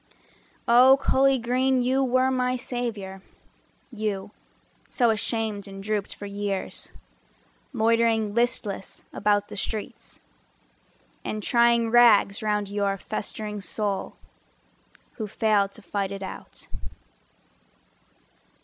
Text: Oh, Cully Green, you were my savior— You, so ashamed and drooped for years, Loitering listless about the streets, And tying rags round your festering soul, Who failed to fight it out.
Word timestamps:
Oh, 0.67 0.97
Cully 0.99 1.37
Green, 1.37 1.83
you 1.83 2.03
were 2.03 2.31
my 2.31 2.55
savior— 2.55 3.21
You, 3.91 4.31
so 4.89 5.11
ashamed 5.11 5.67
and 5.67 5.83
drooped 5.83 6.15
for 6.15 6.25
years, 6.25 6.91
Loitering 7.71 8.33
listless 8.33 9.05
about 9.13 9.47
the 9.47 9.55
streets, 9.55 10.19
And 11.23 11.43
tying 11.43 11.91
rags 11.91 12.41
round 12.41 12.67
your 12.67 12.97
festering 12.97 13.61
soul, 13.61 14.15
Who 15.17 15.27
failed 15.27 15.71
to 15.73 15.83
fight 15.83 16.11
it 16.11 16.23
out. 16.23 16.67